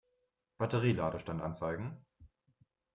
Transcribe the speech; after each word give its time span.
Batterie-Ladestand 0.57 1.43
anzeigen. 1.43 2.03